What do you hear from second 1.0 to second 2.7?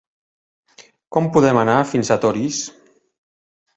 Com podem anar fins a Torís?